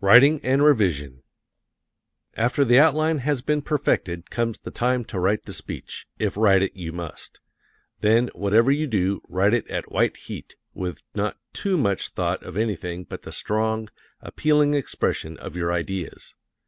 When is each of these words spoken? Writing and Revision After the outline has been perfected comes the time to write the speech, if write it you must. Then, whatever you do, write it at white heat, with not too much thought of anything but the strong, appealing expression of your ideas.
Writing 0.00 0.38
and 0.44 0.62
Revision 0.62 1.24
After 2.36 2.64
the 2.64 2.78
outline 2.78 3.18
has 3.18 3.42
been 3.42 3.62
perfected 3.62 4.30
comes 4.30 4.60
the 4.60 4.70
time 4.70 5.04
to 5.06 5.18
write 5.18 5.44
the 5.44 5.52
speech, 5.52 6.06
if 6.20 6.36
write 6.36 6.62
it 6.62 6.76
you 6.76 6.92
must. 6.92 7.40
Then, 7.98 8.28
whatever 8.28 8.70
you 8.70 8.86
do, 8.86 9.22
write 9.28 9.54
it 9.54 9.66
at 9.68 9.90
white 9.90 10.16
heat, 10.18 10.54
with 10.72 11.02
not 11.16 11.36
too 11.52 11.76
much 11.76 12.10
thought 12.10 12.44
of 12.44 12.56
anything 12.56 13.02
but 13.02 13.22
the 13.22 13.32
strong, 13.32 13.88
appealing 14.20 14.74
expression 14.74 15.36
of 15.38 15.56
your 15.56 15.72
ideas. 15.72 16.36